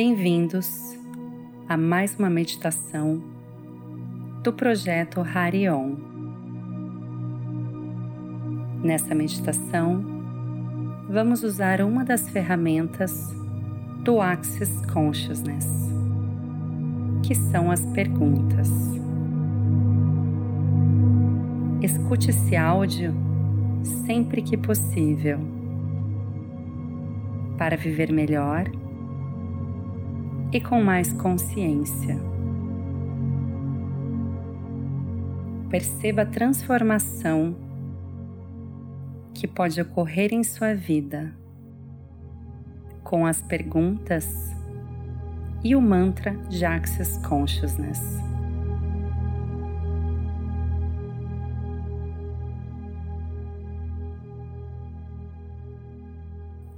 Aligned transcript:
Bem-vindos 0.00 0.96
a 1.68 1.76
mais 1.76 2.16
uma 2.16 2.30
meditação 2.30 3.20
do 4.44 4.52
projeto 4.52 5.20
Harion. 5.20 5.96
Nessa 8.80 9.12
meditação, 9.12 10.04
vamos 11.10 11.42
usar 11.42 11.80
uma 11.80 12.04
das 12.04 12.28
ferramentas 12.28 13.12
do 14.04 14.20
Access 14.20 14.86
Consciousness, 14.86 15.66
que 17.26 17.34
são 17.34 17.68
as 17.68 17.84
perguntas. 17.86 18.70
Escute 21.82 22.30
esse 22.30 22.54
áudio 22.54 23.12
sempre 24.06 24.42
que 24.42 24.56
possível 24.56 25.40
para 27.58 27.76
viver 27.76 28.12
melhor 28.12 28.70
e 30.52 30.60
com 30.60 30.82
mais 30.82 31.12
consciência. 31.12 32.16
Perceba 35.70 36.22
a 36.22 36.26
transformação 36.26 37.54
que 39.34 39.46
pode 39.46 39.80
ocorrer 39.80 40.32
em 40.32 40.42
sua 40.42 40.74
vida 40.74 41.32
com 43.04 43.26
as 43.26 43.40
perguntas 43.42 44.26
e 45.62 45.76
o 45.76 45.80
mantra 45.80 46.34
de 46.48 46.64
Access 46.64 47.20
Consciousness. 47.26 48.00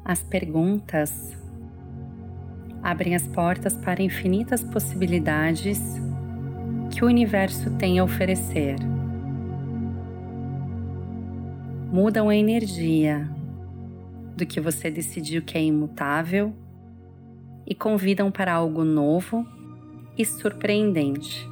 As 0.05 0.23
perguntas 0.25 1.37
abrem 2.91 3.15
as 3.15 3.25
portas 3.25 3.77
para 3.77 4.03
infinitas 4.03 4.65
possibilidades 4.65 5.81
que 6.91 7.05
o 7.05 7.07
universo 7.07 7.71
tem 7.77 8.01
a 8.01 8.05
oferecer. 8.05 8.77
Mudam 11.93 12.29
a 12.29 12.35
energia 12.35 13.31
do 14.37 14.45
que 14.45 14.61
você 14.61 14.91
decidiu 14.91 15.41
que 15.43 15.57
é 15.57 15.63
imutável 15.63 16.53
e 17.65 17.77
convidam 17.77 18.29
para 18.29 18.53
algo 18.53 18.85
novo 18.85 19.47
e 20.19 20.25
surpreendente. 20.25 21.49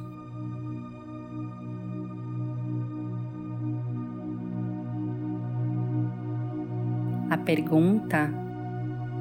A 7.29 7.37
pergunta 7.37 8.29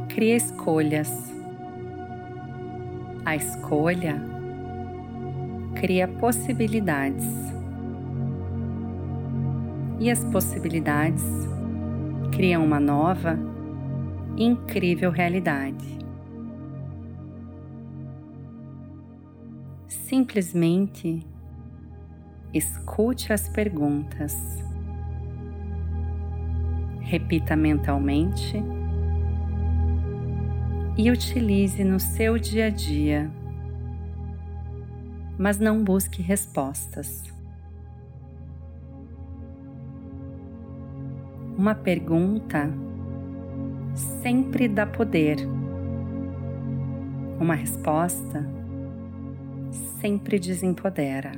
cria 0.09 0.35
escolhas 0.35 1.38
a 3.29 3.37
escolha 3.37 4.19
cria 5.75 6.09
possibilidades. 6.09 7.27
E 10.01 10.11
as 10.11 10.25
possibilidades 10.25 11.23
criam 12.35 12.65
uma 12.65 12.81
nova, 12.81 13.39
incrível 14.35 15.11
realidade. 15.11 15.99
Simplesmente 19.89 21.21
escute 22.55 23.31
as 23.31 23.47
perguntas. 23.47 24.35
Repita 27.03 27.55
mentalmente 27.55 28.78
e 30.99 31.13
utilize 31.13 31.85
no 31.85 32.01
seu 32.01 32.37
dia 32.37 32.67
a 32.67 32.71
dia, 32.71 33.31
mas 35.39 35.61
não 35.61 35.85
busque 35.85 36.21
respostas. 36.21 37.23
Uma 41.57 41.73
pergunta 41.73 42.69
sempre 44.23 44.67
dá 44.67 44.85
poder. 44.85 45.39
Uma 47.39 47.55
resposta 47.55 48.45
sempre 50.01 50.41
desempodera. 50.41 51.31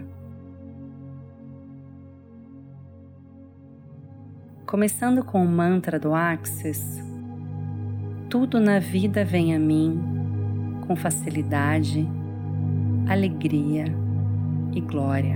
Começando 4.64 5.22
com 5.22 5.44
o 5.44 5.48
mantra 5.48 5.98
do 5.98 6.14
Axis, 6.14 7.09
tudo 8.30 8.60
na 8.60 8.78
vida 8.78 9.24
vem 9.24 9.56
a 9.56 9.58
mim 9.58 10.00
com 10.86 10.94
facilidade, 10.94 12.08
alegria 13.08 13.86
e 14.72 14.80
glória. 14.80 15.34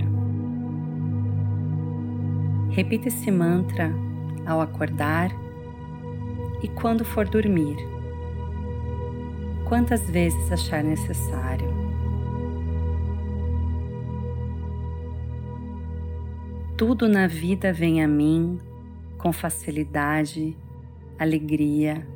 Repita 2.69 3.09
esse 3.09 3.29
mantra 3.29 3.91
ao 4.45 4.61
acordar 4.61 5.29
e 6.63 6.69
quando 6.69 7.03
for 7.03 7.27
dormir, 7.27 7.75
quantas 9.67 10.09
vezes 10.09 10.49
achar 10.49 10.81
necessário. 10.81 11.67
Tudo 16.77 17.09
na 17.09 17.27
vida 17.27 17.73
vem 17.73 18.01
a 18.01 18.07
mim 18.07 18.57
com 19.17 19.33
facilidade, 19.33 20.55
alegria 21.19 22.15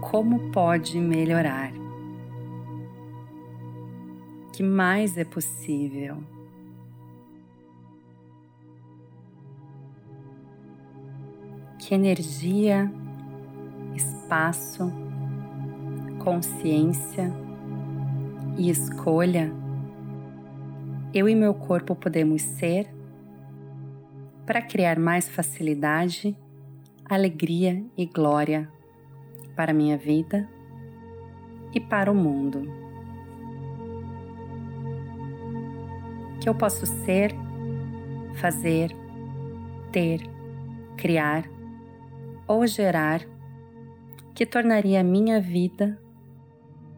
como 0.00 0.50
pode 0.50 0.98
melhorar. 0.98 1.72
Que 4.52 4.62
mais 4.62 5.16
é 5.16 5.24
possível? 5.24 6.18
Que 11.78 11.94
energia, 11.94 12.92
espaço, 13.94 14.92
consciência 16.18 17.32
e 18.56 18.68
escolha 18.70 19.52
eu 21.12 21.28
e 21.28 21.34
meu 21.34 21.52
corpo 21.52 21.96
podemos 21.96 22.40
ser 22.40 22.88
para 24.46 24.62
criar 24.62 24.96
mais 24.96 25.28
facilidade, 25.28 26.36
alegria 27.04 27.84
e 27.96 28.06
glória 28.06 28.70
para 29.54 29.72
minha 29.72 29.96
vida 29.96 30.48
e 31.74 31.80
para 31.80 32.10
o 32.10 32.14
mundo. 32.14 32.62
Que 36.40 36.48
eu 36.48 36.54
posso 36.54 36.86
ser, 36.86 37.34
fazer, 38.34 38.96
ter, 39.92 40.22
criar 40.96 41.44
ou 42.46 42.66
gerar 42.66 43.20
que 44.34 44.46
tornaria 44.46 45.04
minha 45.04 45.40
vida 45.40 45.98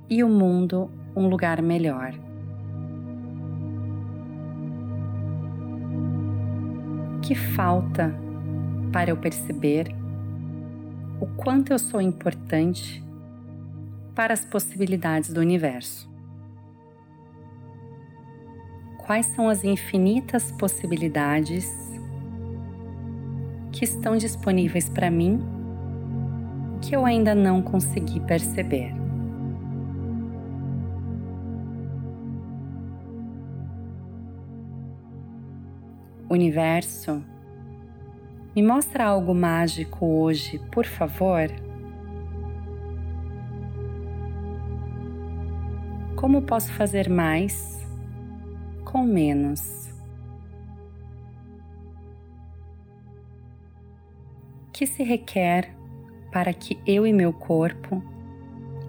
e 0.09 0.23
o 0.23 0.29
mundo 0.29 0.91
um 1.17 1.29
lugar 1.29 1.61
melhor. 1.61 2.13
Que 7.21 7.35
falta 7.35 8.15
para 8.93 9.11
eu 9.11 9.17
perceber 9.17 10.02
o 11.23 11.27
quanto 11.37 11.73
eu 11.73 11.79
sou 11.79 12.01
importante 12.01 13.01
para 14.13 14.35
as 14.35 14.45
possibilidades 14.45 15.33
do 15.33 15.39
universo. 15.39 16.11
Quais 19.07 19.27
são 19.27 19.49
as 19.49 19.63
infinitas 19.63 20.51
possibilidades 20.51 21.71
que 23.71 23.85
estão 23.85 24.17
disponíveis 24.17 24.89
para 24.89 25.13
mim 25.13 25.41
que 26.81 26.97
eu 26.97 27.07
ainda 27.07 27.37
não 27.37 27.63
consegui 27.63 28.19
perceber? 28.19 28.93
Universo, 36.29 37.25
me 38.55 38.63
mostra 38.63 39.07
algo 39.07 39.35
mágico 39.35 40.05
hoje, 40.05 40.59
por 40.71 40.85
favor? 40.85 41.49
Como 46.17 46.43
posso 46.43 46.73
fazer 46.73 47.09
mais 47.09 47.81
com 48.85 49.03
menos? 49.03 49.91
Que 54.73 54.87
se 54.87 55.03
requer 55.03 55.75
para 56.31 56.53
que 56.53 56.79
eu 56.87 57.07
e 57.07 57.13
meu 57.13 57.33
corpo 57.33 58.03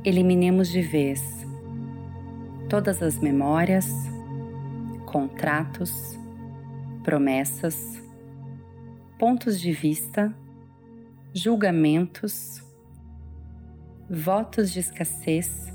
eliminemos 0.03 0.67
de 0.67 0.81
vez 0.81 1.45
todas 2.69 3.01
as 3.03 3.19
memórias, 3.19 3.87
contratos, 5.05 6.19
promessas, 7.03 8.01
pontos 9.17 9.59
de 9.59 9.71
vista, 9.71 10.33
julgamentos, 11.33 12.63
votos 14.09 14.71
de 14.71 14.79
escassez 14.79 15.71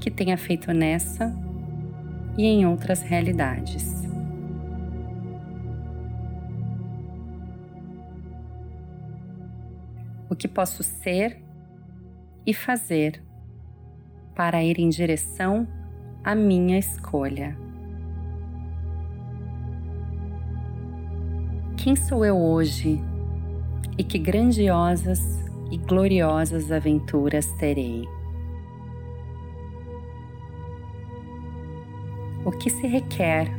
que 0.00 0.10
tenha 0.10 0.36
feito 0.36 0.72
nessa 0.72 1.34
e 2.36 2.44
em 2.44 2.66
outras 2.66 3.02
realidades. 3.02 4.04
O 10.28 10.36
que 10.36 10.48
posso 10.48 10.82
ser 10.82 11.42
e 12.46 12.52
fazer 12.52 13.22
para 14.34 14.62
ir 14.62 14.78
em 14.78 14.88
direção 14.88 15.66
à 16.24 16.34
minha 16.34 16.78
escolha. 16.78 17.63
Quem 21.84 21.94
sou 21.94 22.24
eu 22.24 22.34
hoje 22.38 22.98
e 23.98 24.02
que 24.02 24.16
grandiosas 24.16 25.20
e 25.70 25.76
gloriosas 25.76 26.72
aventuras 26.72 27.52
terei? 27.58 28.08
O 32.42 32.50
que 32.50 32.70
se 32.70 32.86
requer 32.86 33.50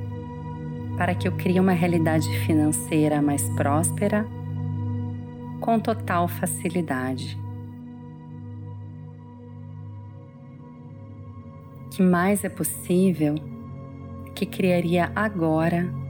para 0.97 1.13
que 1.13 1.27
eu 1.27 1.33
crie 1.33 1.59
uma 1.59 1.73
realidade 1.73 2.27
financeira 2.47 3.21
mais 3.21 3.47
próspera 3.49 4.25
com 5.61 5.79
total 5.79 6.27
facilidade? 6.27 7.37
que 11.91 12.01
mais 12.01 12.43
é 12.43 12.49
possível 12.49 13.35
que 14.33 14.47
criaria 14.47 15.11
agora 15.15 16.04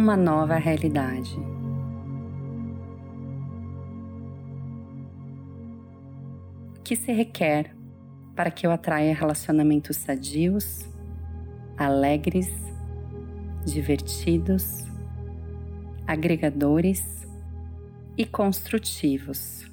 uma 0.00 0.16
nova 0.16 0.56
realidade. 0.56 1.38
O 6.78 6.80
que 6.82 6.96
se 6.96 7.12
requer 7.12 7.76
para 8.34 8.50
que 8.50 8.66
eu 8.66 8.70
atraia 8.70 9.14
relacionamentos 9.14 9.98
sadios, 9.98 10.88
alegres, 11.76 12.48
divertidos, 13.66 14.86
agregadores 16.06 17.28
e 18.16 18.24
construtivos? 18.24 19.70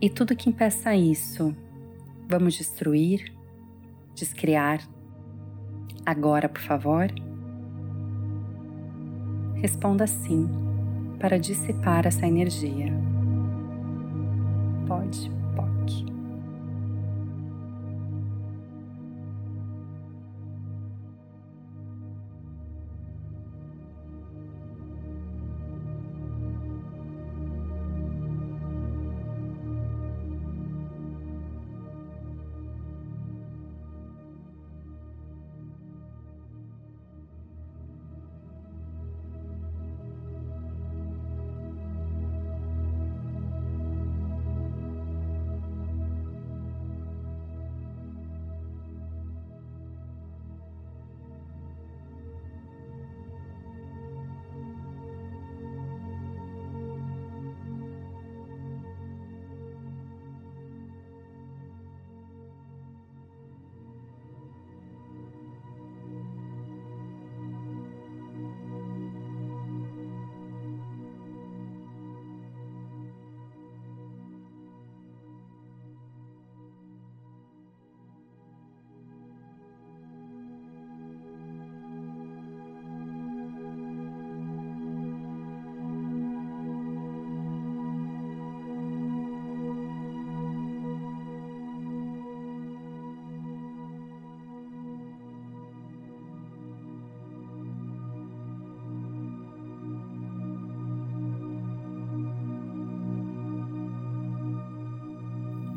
E 0.00 0.10
tudo 0.10 0.36
que 0.36 0.50
impeça 0.50 0.94
isso 0.94 1.56
Vamos 2.28 2.58
destruir, 2.58 3.32
descriar. 4.14 4.80
Agora, 6.04 6.48
por 6.48 6.60
favor. 6.60 7.06
Responda 9.54 10.06
sim 10.06 10.46
para 11.18 11.38
dissipar 11.38 12.06
essa 12.06 12.26
energia. 12.26 12.92
Pode. 14.86 15.37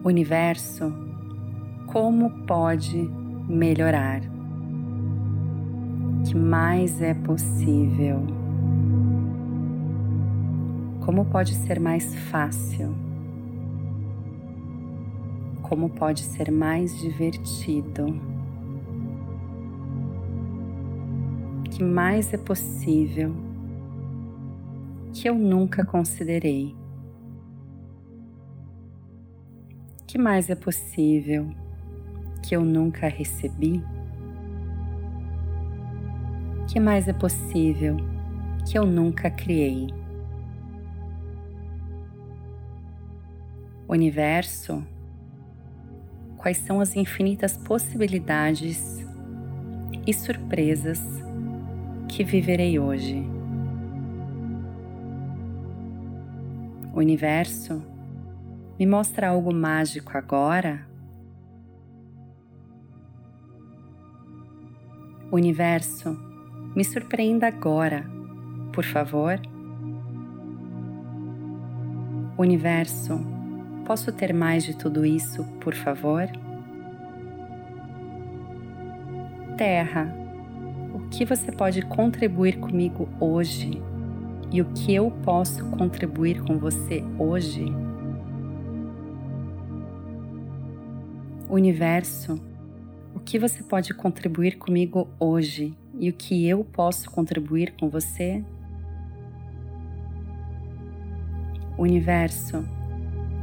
Universo, 0.03 0.91
como 1.87 2.29
pode 2.45 3.09
melhorar? 3.47 4.21
Que 6.25 6.35
mais 6.35 7.01
é 7.01 7.13
possível? 7.13 8.21
Como 11.01 11.25
pode 11.25 11.53
ser 11.55 11.79
mais 11.79 12.15
fácil? 12.29 12.95
Como 15.61 15.89
pode 15.89 16.21
ser 16.21 16.51
mais 16.51 16.97
divertido? 16.99 18.05
Que 21.71 21.83
mais 21.83 22.33
é 22.33 22.37
possível 22.37 23.33
que 25.13 25.27
eu 25.27 25.35
nunca 25.35 25.85
considerei. 25.85 26.80
Que 30.11 30.17
mais 30.17 30.49
é 30.49 30.55
possível 30.55 31.55
que 32.43 32.53
eu 32.53 32.65
nunca 32.65 33.07
recebi? 33.07 33.81
Que 36.67 36.81
mais 36.81 37.07
é 37.07 37.13
possível 37.13 37.95
que 38.69 38.77
eu 38.77 38.85
nunca 38.85 39.31
criei? 39.31 39.87
Universo, 43.87 44.85
quais 46.35 46.57
são 46.57 46.81
as 46.81 46.93
infinitas 46.97 47.55
possibilidades 47.55 49.07
e 50.05 50.13
surpresas 50.13 50.99
que 52.09 52.21
viverei 52.25 52.77
hoje? 52.77 53.25
Universo, 56.93 57.81
me 58.81 58.87
mostra 58.87 59.29
algo 59.29 59.53
mágico 59.53 60.17
agora? 60.17 60.87
Universo, 65.31 66.17
me 66.75 66.83
surpreenda 66.83 67.45
agora, 67.45 68.03
por 68.73 68.83
favor. 68.83 69.39
Universo, 72.35 73.23
posso 73.85 74.11
ter 74.11 74.33
mais 74.33 74.63
de 74.63 74.75
tudo 74.75 75.05
isso, 75.05 75.43
por 75.59 75.75
favor? 75.75 76.27
Terra, 79.55 80.11
o 80.91 81.01
que 81.01 81.23
você 81.23 81.51
pode 81.51 81.83
contribuir 81.83 82.57
comigo 82.57 83.07
hoje 83.19 83.79
e 84.51 84.59
o 84.59 84.65
que 84.73 84.95
eu 84.95 85.11
posso 85.23 85.69
contribuir 85.69 86.41
com 86.41 86.57
você 86.57 87.03
hoje? 87.19 87.90
Universo, 91.51 92.41
o 93.13 93.19
que 93.19 93.37
você 93.37 93.61
pode 93.61 93.93
contribuir 93.93 94.57
comigo 94.57 95.09
hoje 95.19 95.77
e 95.99 96.09
o 96.09 96.13
que 96.13 96.47
eu 96.47 96.63
posso 96.63 97.11
contribuir 97.11 97.73
com 97.77 97.89
você? 97.89 98.41
Universo, 101.77 102.65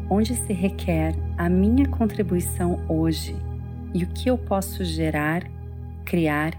onde 0.09 0.35
se 0.35 0.55
requer 0.55 1.15
a 1.37 1.51
minha 1.51 1.87
contribuição 1.87 2.83
hoje 2.89 3.37
e 3.93 4.05
o 4.05 4.07
que 4.07 4.31
eu 4.31 4.39
posso 4.39 4.87
gerar, 4.87 5.43
criar 6.07 6.55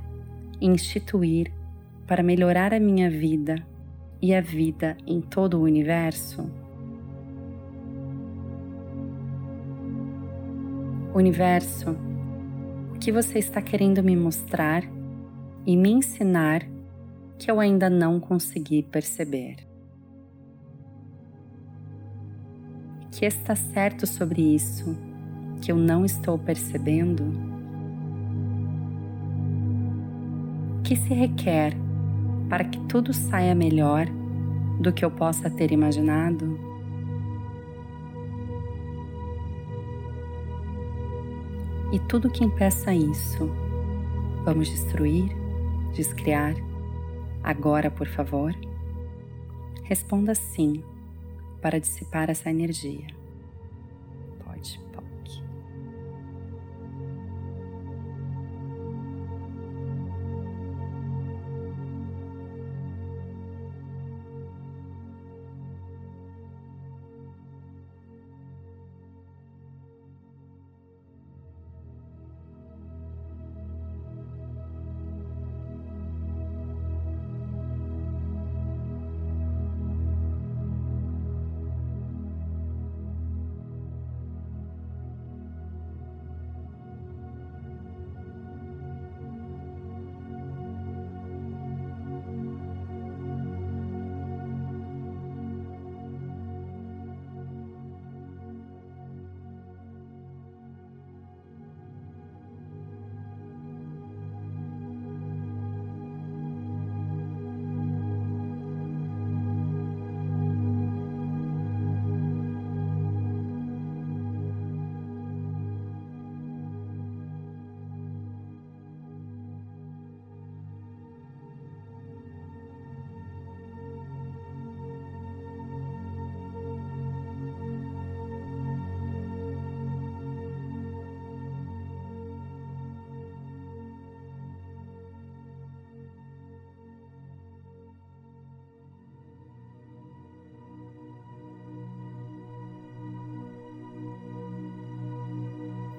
instituir 0.61 1.51
para 2.05 2.21
melhorar 2.21 2.75
a 2.75 2.79
minha 2.79 3.09
vida 3.09 3.55
e 4.21 4.35
a 4.35 4.41
vida 4.41 4.95
em 5.07 5.19
todo 5.19 5.57
o 5.57 5.63
universo? 5.63 6.47
Universo, 11.19 11.97
o 12.95 12.97
que 12.97 13.11
você 13.11 13.39
está 13.39 13.61
querendo 13.61 14.01
me 14.01 14.15
mostrar 14.15 14.83
e 15.65 15.75
me 15.75 15.91
ensinar 15.91 16.65
que 17.37 17.51
eu 17.51 17.59
ainda 17.59 17.89
não 17.89 18.19
consegui 18.19 18.81
perceber? 18.81 19.57
Que 23.11 23.25
está 23.25 23.53
certo 23.53 24.07
sobre 24.07 24.41
isso 24.55 24.95
que 25.61 25.73
eu 25.73 25.75
não 25.75 26.05
estou 26.05 26.37
percebendo? 26.37 27.23
O 30.79 30.81
que 30.83 30.95
se 30.95 31.13
requer 31.13 31.73
para 32.47 32.63
que 32.63 32.79
tudo 32.87 33.13
saia 33.13 33.53
melhor 33.53 34.07
do 34.79 34.93
que 34.93 35.03
eu 35.03 35.11
possa 35.11 35.49
ter 35.49 35.73
imaginado? 35.73 36.68
E 41.91 41.99
tudo 41.99 42.29
que 42.29 42.43
impeça 42.43 42.93
isso, 42.93 43.49
vamos 44.45 44.69
destruir, 44.69 45.35
descriar, 45.93 46.53
agora, 47.43 47.89
por 47.89 48.07
favor? 48.07 48.55
Responda 49.83 50.35
sim 50.35 50.83
para 51.61 51.79
dissipar 51.79 52.29
essa 52.29 52.49
energia. 52.49 53.18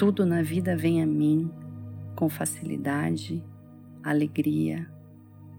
Tudo 0.00 0.24
na 0.24 0.40
vida 0.40 0.74
vem 0.74 1.02
a 1.02 1.06
mim 1.06 1.52
com 2.16 2.30
facilidade, 2.30 3.44
alegria 4.02 4.90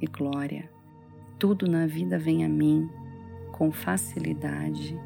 e 0.02 0.08
glória. 0.08 0.68
Tudo 1.38 1.70
na 1.70 1.86
vida 1.86 2.18
vem 2.18 2.44
a 2.44 2.50
mim 2.50 2.90
com 3.52 3.72
facilidade, 3.72 5.00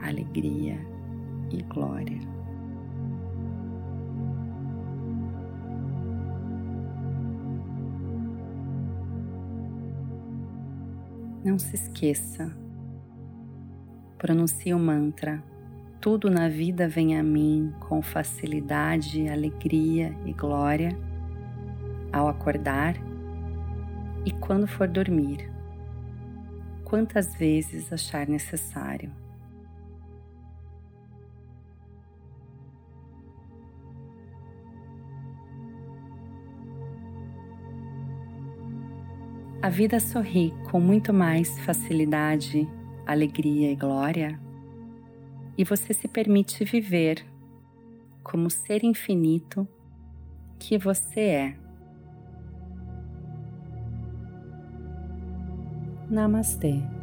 alegria 0.00 0.78
e 1.50 1.60
glória. 1.64 2.20
Não 11.44 11.58
se 11.58 11.74
esqueça, 11.74 12.56
pronuncie 14.16 14.72
o 14.72 14.78
mantra. 14.78 15.49
Tudo 16.00 16.30
na 16.30 16.48
vida 16.48 16.88
vem 16.88 17.18
a 17.18 17.22
mim 17.22 17.74
com 17.78 18.00
facilidade, 18.00 19.28
alegria 19.28 20.16
e 20.24 20.32
glória 20.32 20.96
ao 22.10 22.26
acordar 22.26 22.94
e 24.24 24.30
quando 24.30 24.66
for 24.66 24.88
dormir, 24.88 25.52
quantas 26.84 27.34
vezes 27.34 27.92
achar 27.92 28.26
necessário. 28.26 29.12
A 39.60 39.68
vida 39.68 40.00
sorri 40.00 40.54
com 40.70 40.80
muito 40.80 41.12
mais 41.12 41.58
facilidade, 41.60 42.66
alegria 43.06 43.70
e 43.70 43.76
glória, 43.76 44.40
e 45.56 45.64
você 45.64 45.92
se 45.92 46.08
permite 46.08 46.64
viver 46.64 47.24
como 48.22 48.50
ser 48.50 48.84
infinito 48.84 49.66
que 50.58 50.78
você 50.78 51.20
é. 51.20 51.56
Namastê. 56.10 56.99